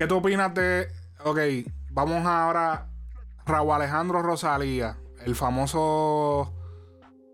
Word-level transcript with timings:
¿Qué 0.00 0.06
tú 0.06 0.16
opinas 0.16 0.54
de. 0.54 0.88
Ok, 1.24 1.38
vamos 1.90 2.24
ahora. 2.24 2.86
Raúl 3.44 3.72
Alejandro 3.72 4.22
Rosalía, 4.22 4.96
el 5.26 5.36
famoso. 5.36 6.54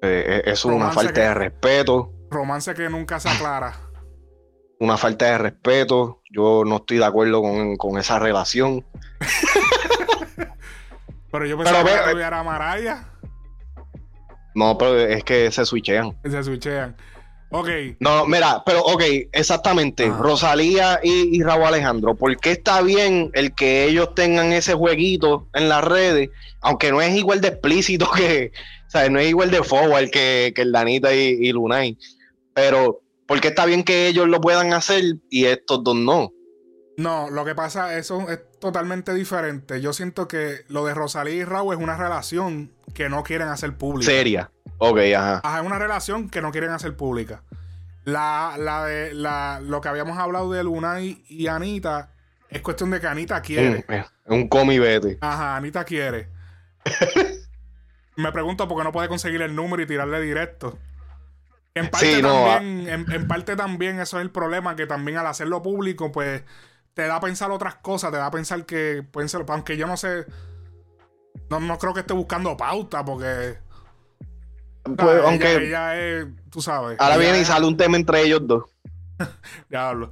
Eh, 0.00 0.24
eh, 0.26 0.42
es 0.46 0.64
una 0.64 0.90
falta 0.90 1.20
de 1.20 1.34
respeto. 1.34 2.10
Romance 2.30 2.72
que 2.72 2.88
nunca 2.88 3.20
se 3.20 3.28
aclara. 3.28 3.74
Una 4.80 4.96
falta 4.96 5.26
de 5.26 5.36
respeto. 5.36 6.22
Yo 6.30 6.64
no 6.64 6.76
estoy 6.76 6.96
de 6.96 7.04
acuerdo 7.04 7.42
con, 7.76 7.98
esa 7.98 8.18
relación. 8.18 8.82
pero 11.30 11.44
yo 11.44 11.58
pensaba 11.58 11.84
que 11.84 12.12
tuviera 12.12 12.42
Maraya. 12.42 13.10
No, 14.54 14.78
pero 14.78 15.00
es 15.00 15.22
que 15.22 15.50
se 15.50 15.66
switchean. 15.66 16.18
Se 16.24 16.42
switchean. 16.42 16.96
Ok. 17.50 17.68
No, 18.00 18.26
mira, 18.26 18.62
pero 18.66 18.82
ok, 18.82 19.02
exactamente. 19.32 20.08
Rosalía 20.08 20.98
y, 21.02 21.36
y 21.36 21.42
Raúl 21.42 21.64
Alejandro, 21.64 22.14
¿por 22.16 22.36
qué 22.38 22.52
está 22.52 22.82
bien 22.82 23.30
el 23.34 23.54
que 23.54 23.84
ellos 23.84 24.14
tengan 24.14 24.52
ese 24.52 24.74
jueguito 24.74 25.48
en 25.54 25.68
las 25.68 25.84
redes? 25.84 26.30
Aunque 26.62 26.90
no 26.90 27.00
es 27.00 27.14
igual 27.14 27.40
de 27.40 27.48
explícito 27.48 28.10
que, 28.10 28.50
o 28.86 28.90
sea, 28.90 29.08
no 29.08 29.20
es 29.20 29.28
igual 29.28 29.50
de 29.50 29.62
forward 29.62 30.10
que, 30.10 30.52
que 30.54 30.62
el 30.62 30.72
Danita 30.72 31.14
y, 31.14 31.20
y 31.20 31.52
Lunay. 31.52 31.96
Pero, 32.54 33.02
¿por 33.26 33.40
qué 33.40 33.48
está 33.48 33.66
bien 33.66 33.84
que 33.84 34.08
ellos 34.08 34.28
lo 34.28 34.40
puedan 34.40 34.72
hacer 34.72 35.02
y 35.30 35.44
estos 35.44 35.84
dos 35.84 35.96
no? 35.96 36.32
No, 36.96 37.28
lo 37.30 37.44
que 37.44 37.54
pasa, 37.54 37.98
eso 37.98 38.28
es 38.30 38.40
totalmente 38.60 39.12
diferente. 39.14 39.80
Yo 39.80 39.92
siento 39.92 40.28
que 40.28 40.60
lo 40.68 40.84
de 40.84 40.94
Rosalía 40.94 41.34
y 41.34 41.44
Raúl 41.44 41.74
es 41.74 41.80
una 41.80 41.96
relación 41.96 42.72
que 42.94 43.08
no 43.08 43.24
quieren 43.24 43.48
hacer 43.48 43.76
pública. 43.76 44.10
Seria. 44.10 44.50
Ok, 44.78 44.98
ajá. 45.16 45.40
Ajá, 45.42 45.60
es 45.60 45.66
una 45.66 45.78
relación 45.78 46.28
que 46.28 46.42
no 46.42 46.52
quieren 46.52 46.70
hacer 46.70 46.96
pública. 46.96 47.42
La, 48.04 48.56
la 48.58 48.84
de 48.84 49.14
la, 49.14 49.60
lo 49.62 49.80
que 49.80 49.88
habíamos 49.88 50.18
hablado 50.18 50.52
de 50.52 50.62
Luna 50.62 51.00
y, 51.00 51.46
Anita 51.48 52.10
es 52.50 52.60
cuestión 52.60 52.90
de 52.90 53.00
que 53.00 53.06
Anita 53.06 53.40
quiere. 53.40 53.84
Es 53.88 54.06
un 54.26 54.48
comi 54.48 54.78
vete. 54.78 55.18
Ajá, 55.20 55.56
Anita 55.56 55.84
quiere. 55.84 56.28
Me 58.16 58.30
pregunto 58.30 58.68
por 58.68 58.78
qué 58.78 58.84
no 58.84 58.92
puede 58.92 59.08
conseguir 59.08 59.42
el 59.42 59.56
número 59.56 59.82
y 59.82 59.86
tirarle 59.86 60.20
directo. 60.20 60.78
En 61.74 61.90
parte, 61.90 62.22
también, 62.22 62.88
en, 62.88 63.26
parte 63.26 63.56
también 63.56 63.98
eso 63.98 64.18
es 64.18 64.22
el 64.22 64.30
problema, 64.30 64.76
que 64.76 64.86
también 64.86 65.18
al 65.18 65.26
hacerlo 65.26 65.60
público, 65.60 66.12
pues 66.12 66.44
te 66.94 67.08
da 67.08 67.16
a 67.16 67.20
pensar 67.20 67.50
otras 67.50 67.74
cosas, 67.76 68.12
te 68.12 68.18
da 68.18 68.26
a 68.26 68.30
pensar 68.30 68.64
que 68.64 69.02
pueden 69.02 69.28
ser, 69.28 69.44
aunque 69.48 69.76
yo 69.76 69.88
no 69.88 69.96
sé, 69.96 70.24
no, 71.50 71.58
no 71.58 71.76
creo 71.78 71.92
que 71.92 72.00
esté 72.00 72.14
buscando 72.14 72.56
pauta, 72.56 73.04
porque 73.04 73.58
pues, 74.84 75.22
aunque. 75.24 75.68
Ella, 75.68 75.98
es, 75.98 76.26
tú 76.50 76.60
sabes. 76.60 77.00
Ahora 77.00 77.16
viene 77.16 77.40
y 77.40 77.44
sale 77.44 77.66
un 77.66 77.76
tema 77.76 77.96
entre 77.96 78.22
ellos 78.22 78.46
dos. 78.46 78.64
Diablo. 79.68 80.10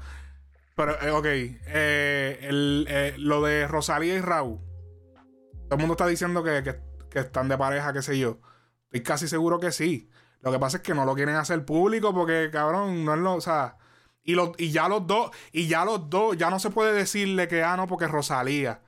Pero, 0.74 1.00
eh, 1.02 1.10
ok. 1.10 1.26
Eh, 1.26 1.58
eh, 1.68 3.14
lo 3.18 3.42
de 3.42 3.68
Rosalía 3.68 4.14
y 4.14 4.20
Raúl. 4.20 4.58
Todo 5.68 5.74
el 5.74 5.78
mundo 5.78 5.92
está 5.92 6.06
diciendo 6.06 6.42
que, 6.42 6.62
que, 7.10 7.18
están 7.18 7.48
de 7.48 7.58
pareja, 7.58 7.92
qué 7.92 8.02
sé 8.02 8.18
yo. 8.18 8.40
Estoy 8.84 9.02
casi 9.02 9.28
seguro 9.28 9.60
que 9.60 9.72
sí. 9.72 10.08
Lo 10.40 10.50
que 10.50 10.58
pasa 10.58 10.78
es 10.78 10.82
que 10.82 10.94
no 10.94 11.04
lo 11.04 11.14
quieren 11.14 11.36
hacer 11.36 11.64
público 11.64 12.14
porque, 12.14 12.48
cabrón, 12.50 13.04
no 13.04 13.14
es 13.14 13.20
lo. 13.20 13.34
O 13.34 13.40
sea. 13.40 13.76
Y, 14.24 14.34
lo, 14.34 14.52
y 14.56 14.70
ya 14.70 14.88
los 14.88 15.06
dos, 15.06 15.32
y 15.50 15.66
ya 15.66 15.84
los 15.84 16.08
dos, 16.08 16.36
ya 16.36 16.48
no 16.48 16.60
se 16.60 16.70
puede 16.70 16.92
decirle 16.92 17.48
que, 17.48 17.64
ah, 17.64 17.76
no, 17.76 17.88
porque 17.88 18.06
Rosalía. 18.06 18.80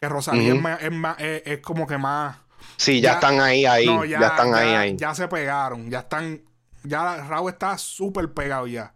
Que 0.00 0.08
Rosalía 0.08 0.78
es, 0.80 0.92
más, 0.92 1.16
es 1.20 1.60
como 1.60 1.86
que 1.86 1.96
más 1.96 2.43
Sí, 2.76 3.00
ya, 3.00 3.14
están 3.14 3.40
ahí, 3.40 3.64
ahí. 3.64 3.86
ya, 4.08 4.26
están 4.26 4.54
ahí, 4.54 4.68
ahí. 4.68 4.96
Ya 4.96 5.14
se 5.14 5.28
pegaron, 5.28 5.90
ya 5.90 6.00
están. 6.00 6.42
Ya 6.82 7.16
Raúl 7.26 7.50
está 7.50 7.78
súper 7.78 8.32
pegado 8.32 8.66
ya. 8.66 8.92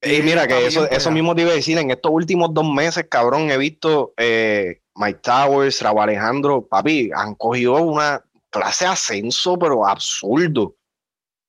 Y 0.00 0.22
mira, 0.22 0.46
que 0.46 0.66
eso, 0.66 0.88
eso 0.90 1.10
mismo 1.10 1.34
te 1.34 1.42
iba 1.42 1.50
a 1.50 1.54
decir, 1.54 1.76
en 1.76 1.90
estos 1.90 2.12
últimos 2.12 2.54
dos 2.54 2.68
meses, 2.72 3.06
cabrón, 3.10 3.50
he 3.50 3.58
visto 3.58 4.14
eh, 4.16 4.80
Mike 4.94 5.20
Towers, 5.22 5.82
Raúl 5.82 6.02
Alejandro, 6.02 6.62
papi, 6.62 7.10
han 7.14 7.34
cogido 7.34 7.74
una 7.82 8.24
clase 8.50 8.84
de 8.84 8.92
ascenso, 8.92 9.58
pero 9.58 9.86
absurdo. 9.86 10.76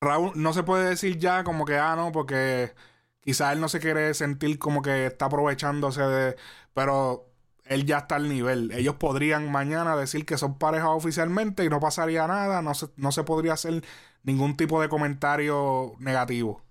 Raúl 0.00 0.32
no 0.34 0.52
se 0.52 0.62
puede 0.62 0.88
decir 0.88 1.18
ya 1.18 1.44
como 1.44 1.64
que, 1.64 1.76
ah, 1.76 1.94
no, 1.94 2.10
porque 2.10 2.72
quizás 3.20 3.52
él 3.52 3.60
no 3.60 3.68
se 3.68 3.80
quiere 3.80 4.14
sentir 4.14 4.58
como 4.58 4.82
que 4.82 5.06
está 5.06 5.26
aprovechándose 5.26 6.02
de. 6.02 6.36
Pero 6.74 7.29
él 7.70 7.86
ya 7.86 7.98
está 7.98 8.16
al 8.16 8.28
nivel. 8.28 8.72
Ellos 8.72 8.96
podrían 8.96 9.50
mañana 9.50 9.96
decir 9.96 10.26
que 10.26 10.36
son 10.36 10.58
pareja 10.58 10.90
oficialmente 10.90 11.64
y 11.64 11.68
no 11.68 11.78
pasaría 11.78 12.26
nada, 12.26 12.62
no 12.62 12.74
se, 12.74 12.88
no 12.96 13.12
se 13.12 13.22
podría 13.22 13.52
hacer 13.52 13.84
ningún 14.24 14.56
tipo 14.56 14.82
de 14.82 14.88
comentario 14.88 15.94
negativo. 16.00 16.64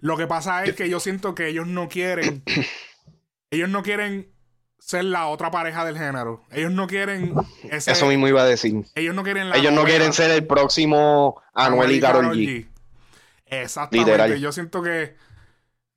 Lo 0.00 0.16
que 0.16 0.26
pasa 0.26 0.64
es 0.64 0.74
que 0.74 0.88
yo 0.88 1.00
siento 1.00 1.34
que 1.34 1.48
ellos 1.48 1.66
no 1.66 1.90
quieren, 1.90 2.42
ellos 3.50 3.68
no 3.68 3.82
quieren 3.82 4.32
ser 4.78 5.04
la 5.04 5.26
otra 5.26 5.50
pareja 5.50 5.84
del 5.84 5.98
género. 5.98 6.42
Ellos 6.50 6.72
no 6.72 6.86
quieren 6.86 7.34
Eso 7.70 8.06
mismo 8.06 8.26
iba 8.26 8.40
a 8.40 8.46
decir. 8.46 8.86
Ellos 8.94 9.14
no 9.14 9.22
quieren 9.22 9.54
Ellos 9.54 9.72
no 9.74 9.84
quieren 9.84 10.14
ser 10.14 10.30
el 10.30 10.46
próximo 10.46 11.42
Anuel 11.52 11.92
y 11.92 12.00
Karol 12.00 12.34
G. 12.34 12.66
Exactamente. 13.44 14.40
Yo 14.40 14.50
siento 14.50 14.82
que 14.82 15.14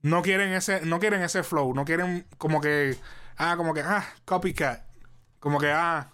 no 0.01 0.21
quieren 0.21 0.53
ese 0.53 0.81
no 0.85 0.99
quieren 0.99 1.21
ese 1.21 1.43
flow, 1.43 1.73
no 1.73 1.85
quieren 1.85 2.25
como 2.37 2.61
que 2.61 2.97
ah, 3.39 3.55
como 3.57 3.73
que, 3.73 3.81
ah, 3.81 4.05
copycat. 4.25 4.83
Como 5.39 5.59
que, 5.59 5.71
ah. 5.71 6.11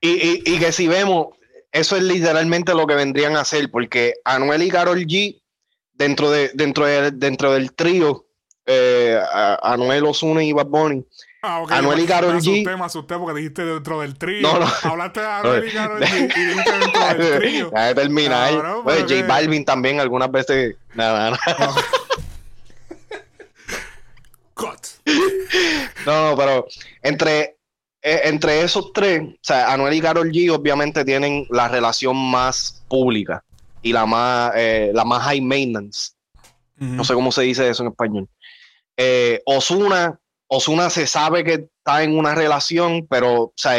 Y, 0.00 0.42
y, 0.50 0.58
que 0.58 0.72
si 0.72 0.88
vemos, 0.88 1.28
eso 1.70 1.96
es 1.96 2.02
literalmente 2.02 2.74
lo 2.74 2.86
que 2.86 2.94
vendrían 2.94 3.36
a 3.36 3.40
hacer, 3.40 3.70
porque 3.70 4.14
Anuel 4.24 4.62
y 4.62 4.70
Carol 4.70 4.98
G, 4.98 5.40
dentro, 5.92 6.30
de, 6.30 6.50
dentro, 6.54 6.86
de, 6.86 7.10
dentro 7.12 7.52
del 7.52 7.72
trío, 7.72 8.24
eh, 8.66 9.20
Anuel, 9.62 10.06
Osuna 10.06 10.42
y 10.42 10.52
Bad 10.52 10.66
Bunny, 10.66 11.04
Ah, 11.44 11.60
okay. 11.62 11.78
Anuel 11.78 11.98
y 11.98 12.06
Karol 12.06 12.36
G. 12.40 12.64
Me 12.64 12.84
asusté 12.84 13.18
porque 13.18 13.40
dijiste 13.40 13.64
dentro 13.64 14.00
del 14.00 14.16
trío. 14.16 14.42
No, 14.42 14.60
no. 14.60 14.66
Hablaste 14.84 15.20
de 15.20 15.26
Anuel 15.26 15.68
y 15.68 15.72
Karol 15.72 16.00
G 16.00 16.32
y 16.36 16.40
dijiste 16.46 16.78
dentro 16.78 17.08
del 17.08 17.38
trío. 17.40 17.70
Ya 17.74 17.94
terminar. 17.96 18.54
No, 18.54 18.82
J 18.84 19.26
Balvin 19.26 19.64
también 19.64 19.98
algunas 19.98 20.30
veces. 20.30 20.76
Nada, 20.94 21.30
nada. 21.30 21.74
No, 26.06 26.30
no, 26.30 26.36
pero 26.36 26.66
entre, 27.02 27.58
eh, 28.02 28.20
entre 28.24 28.62
esos 28.62 28.92
tres, 28.92 29.22
o 29.22 29.38
sea, 29.40 29.72
Anuel 29.72 29.94
y 29.94 30.00
Carol 30.00 30.30
G 30.30 30.50
obviamente 30.52 31.04
tienen 31.04 31.46
la 31.50 31.68
relación 31.68 32.16
más 32.16 32.84
pública 32.88 33.44
y 33.82 33.92
la 33.92 34.06
más, 34.06 34.52
eh, 34.56 34.90
la 34.94 35.04
más 35.04 35.22
high 35.24 35.40
maintenance. 35.40 36.12
No 36.76 37.04
sé 37.04 37.14
cómo 37.14 37.30
se 37.30 37.42
dice 37.42 37.68
eso 37.68 37.84
en 37.84 37.90
español. 37.90 38.28
Eh, 38.96 39.40
Osuna, 39.46 40.18
Osuna 40.48 40.90
se 40.90 41.06
sabe 41.06 41.44
que 41.44 41.68
está 41.78 42.02
en 42.02 42.18
una 42.18 42.34
relación, 42.34 43.06
pero, 43.08 43.42
o 43.42 43.52
sea, 43.54 43.76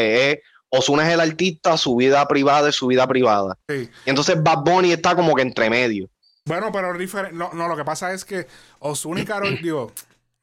Osuna 0.69 1.05
es 1.05 1.13
el 1.13 1.19
artista, 1.19 1.77
su 1.77 1.97
vida 1.97 2.25
privada 2.29 2.69
es 2.69 2.75
su 2.75 2.87
vida 2.87 3.05
privada. 3.05 3.57
Y 3.67 3.89
entonces 4.05 4.41
Bad 4.41 4.63
Bunny 4.63 4.93
está 4.93 5.17
como 5.17 5.35
que 5.35 5.41
entre 5.41 5.69
medio. 5.69 6.09
Bueno, 6.45 6.71
pero 6.73 6.93
no, 7.31 7.53
no, 7.53 7.67
lo 7.67 7.77
que 7.77 7.85
pasa 7.85 8.11
es 8.11 8.25
que 8.25 8.47
Osuna 8.79 9.21
y 9.21 9.25
Carol, 9.25 9.57
digo, 9.61 9.91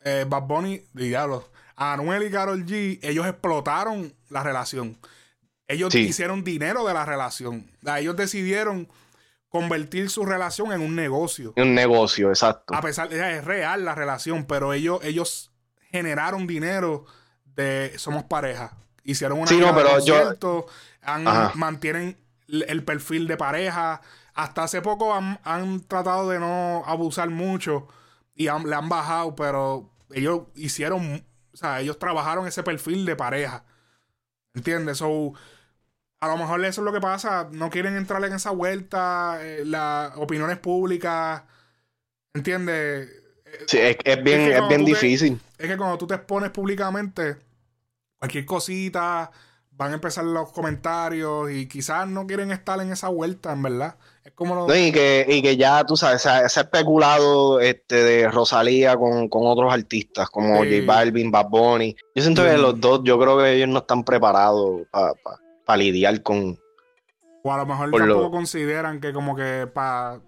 eh, 0.04 0.24
Bad 0.28 0.42
Bunny, 0.42 0.82
diablo, 0.92 1.48
Anuel 1.76 2.24
y 2.24 2.30
Carol 2.30 2.64
G, 2.66 2.98
ellos 3.02 3.26
explotaron 3.26 4.14
la 4.28 4.42
relación. 4.42 4.98
Ellos 5.66 5.94
hicieron 5.94 6.42
dinero 6.42 6.84
de 6.84 6.94
la 6.94 7.06
relación. 7.06 7.70
Ellos 7.96 8.16
decidieron 8.16 8.88
convertir 9.48 10.10
su 10.10 10.24
relación 10.24 10.72
en 10.72 10.80
un 10.80 10.96
negocio. 10.96 11.52
Un 11.56 11.74
negocio, 11.74 12.30
exacto. 12.30 12.74
A 12.74 12.80
pesar 12.80 13.12
es 13.12 13.44
real 13.44 13.84
la 13.84 13.94
relación, 13.94 14.44
pero 14.46 14.72
ellos, 14.72 15.00
ellos 15.02 15.52
generaron 15.90 16.46
dinero 16.46 17.04
de 17.44 17.92
somos 17.98 18.24
pareja. 18.24 18.76
Hicieron 19.04 19.38
una 19.38 19.48
sí, 19.48 19.58
no, 19.58 19.74
pero 19.74 20.66
mantienen 21.54 22.16
el 22.48 22.84
perfil 22.84 23.26
de 23.26 23.36
pareja. 23.36 24.00
Hasta 24.34 24.64
hace 24.64 24.82
poco 24.82 25.14
han, 25.14 25.80
tratado 25.86 26.28
de 26.30 26.38
no 26.38 26.82
abusar 26.86 27.30
mucho 27.30 27.88
y 28.40 28.44
le 28.44 28.74
han 28.74 28.88
bajado, 28.88 29.36
pero 29.36 29.90
ellos 30.12 30.44
hicieron, 30.54 31.22
o 31.52 31.56
sea, 31.58 31.82
ellos 31.82 31.98
trabajaron 31.98 32.46
ese 32.46 32.62
perfil 32.62 33.04
de 33.04 33.14
pareja. 33.14 33.66
¿Entiendes? 34.54 34.96
So, 34.96 35.34
a 36.20 36.28
lo 36.28 36.38
mejor 36.38 36.64
eso 36.64 36.80
es 36.80 36.84
lo 36.86 36.92
que 36.92 37.02
pasa. 37.02 37.50
No 37.52 37.68
quieren 37.68 37.96
entrar 37.96 38.24
en 38.24 38.32
esa 38.32 38.50
vuelta, 38.52 39.36
eh, 39.42 39.66
las 39.66 40.16
opiniones 40.16 40.56
públicas. 40.56 41.42
¿Entiendes? 42.32 43.10
Sí, 43.66 43.78
es, 43.78 44.24
bien, 44.24 44.52
es, 44.52 44.68
bien 44.68 44.86
difícil. 44.86 45.38
es 45.58 45.68
que 45.68 45.76
cuando 45.76 45.98
tú 45.98 46.06
te 46.06 46.14
expones 46.14 46.50
públicamente, 46.50 47.36
cualquier 48.16 48.46
cosita, 48.46 49.30
van 49.72 49.90
a 49.90 49.94
empezar 49.96 50.24
los 50.24 50.50
comentarios 50.50 51.50
y 51.50 51.66
quizás 51.66 52.08
no 52.08 52.26
quieren 52.26 52.52
estar 52.52 52.80
en 52.80 52.90
esa 52.90 53.08
vuelta, 53.08 53.52
en 53.52 53.62
verdad 53.62 53.96
y, 54.24 54.92
que, 54.92 55.56
ya, 55.58 55.84
tú 55.84 55.96
sabes, 55.96 56.22
se 56.22 56.28
ha, 56.28 56.46
especulado 56.46 57.60
este, 57.60 57.96
de 57.96 58.28
Rosalía 58.30 58.96
con, 58.96 59.28
otros 59.30 59.72
artistas 59.72 60.28
como 60.28 60.58
J 60.58 60.70
Balvin, 60.84 61.30
Bad 61.30 61.48
Bunny. 61.48 61.96
Yo 62.14 62.22
siento 62.22 62.44
que 62.44 62.56
los 62.56 62.80
dos, 62.80 63.00
yo 63.04 63.18
creo 63.18 63.38
que 63.38 63.54
ellos 63.54 63.68
no 63.68 63.80
están 63.80 64.04
preparados 64.04 64.82
para 64.90 65.76
lidiar 65.76 66.22
con... 66.22 66.58
O 67.42 67.52
a 67.52 67.56
lo 67.56 67.66
mejor 67.66 67.90
tampoco 67.90 68.30
consideran 68.30 69.00
que 69.00 69.12
como 69.12 69.34
que 69.34 69.66
para... 69.72 70.20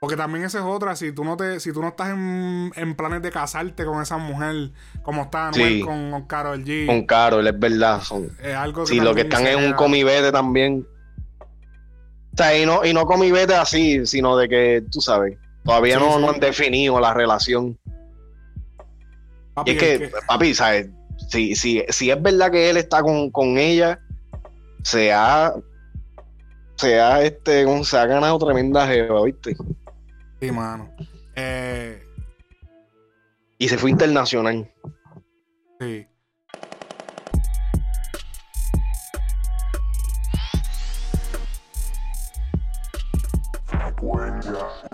Porque 0.00 0.16
también 0.16 0.46
esa 0.46 0.60
es 0.60 0.64
otra, 0.64 0.96
si 0.96 1.12
tú 1.12 1.24
no 1.24 1.36
te, 1.36 1.60
si 1.60 1.74
tú 1.74 1.82
no 1.82 1.88
estás 1.88 2.08
en, 2.08 2.72
en 2.74 2.96
planes 2.96 3.20
de 3.20 3.30
casarte 3.30 3.84
con 3.84 4.00
esa 4.00 4.16
mujer, 4.16 4.70
como 5.02 5.22
está 5.24 5.48
Anuel 5.48 5.74
Sí. 5.74 5.80
con, 5.82 6.10
con 6.10 6.26
Karol 6.26 6.64
G, 6.64 6.86
Con 6.86 7.04
Carol, 7.04 7.46
es 7.46 7.58
verdad. 7.58 8.00
Son, 8.00 8.30
es 8.42 8.54
algo 8.54 8.86
sí, 8.86 8.98
lo 8.98 9.14
que 9.14 9.22
están 9.22 9.46
en 9.46 9.62
un 9.62 9.72
comibete 9.74 10.32
también. 10.32 10.86
O 12.40 12.42
sea, 12.42 12.58
y 12.58 12.64
no, 12.64 12.82
y 12.86 12.94
no 12.94 13.04
comibete 13.04 13.54
así, 13.54 14.06
sino 14.06 14.34
de 14.34 14.48
que, 14.48 14.82
tú 14.90 15.02
sabes, 15.02 15.36
todavía 15.62 15.98
Sí, 15.98 16.04
no, 16.06 16.14
sí. 16.16 16.20
no 16.22 16.30
han 16.30 16.40
definido 16.40 16.98
la 16.98 17.12
relación. 17.12 17.78
Papi, 19.52 19.70
Y 19.70 19.74
es 19.74 19.78
que, 19.78 19.92
es 19.92 20.00
que- 20.00 20.10
papi, 20.26 20.54
¿sabes? 20.54 20.88
Si, 21.28 21.54
si, 21.54 21.84
si 21.90 22.10
es 22.10 22.22
verdad 22.22 22.50
que 22.50 22.70
él 22.70 22.78
está 22.78 23.02
con, 23.02 23.30
con 23.30 23.58
ella, 23.58 24.00
se 24.82 25.12
ha, 25.12 25.52
se 26.76 26.98
ha, 26.98 27.22
este, 27.22 27.66
se 27.84 27.98
ha 27.98 28.06
ganado 28.06 28.38
tremenda 28.38 28.86
jeva, 28.86 29.22
¿viste? 29.24 29.54
sí, 30.40 30.50
mano. 30.50 30.90
Eh, 31.36 32.02
Y 33.58 33.68
se 33.68 33.76
fue 33.76 33.90
internacional. 33.90 34.66
sí. 35.78 36.06
Buena. 44.00 44.89